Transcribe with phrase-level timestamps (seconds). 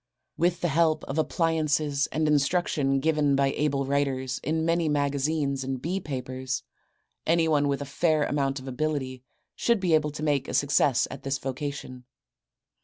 [0.35, 5.63] With the help of appliances and the instruction given by able writers in many magazines
[5.63, 6.63] and bee papers
[7.27, 9.21] anyone with a fair amount of ability
[9.55, 12.05] should be able to make a success at this vocation.